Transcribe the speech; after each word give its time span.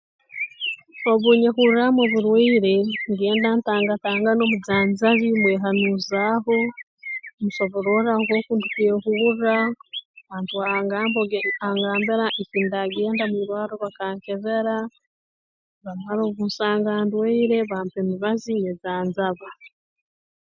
Obu 1.11 1.29
nyehurraamu 1.41 1.99
oburwaire 2.05 2.73
ngenda 3.11 3.49
ntangatangana 3.57 4.41
omujanjabi 4.43 5.27
mwehaanuuzaaho 5.39 6.55
musobororra 7.41 8.13
nkooku 8.21 8.51
ndukwehurra 8.55 9.55
antwa 10.35 10.63
angamba 10.77 11.19
angambira 11.67 12.25
ekindaagenda 12.41 13.23
mu 13.31 13.35
irwarro 13.43 13.73
bakankebera 13.83 14.77
bamara 15.83 16.21
obu 16.29 16.43
nsanga 16.49 16.91
ndwaire 17.05 17.57
bampa 17.71 17.97
emibazi 18.03 18.47
nyejanjaba 18.61 19.49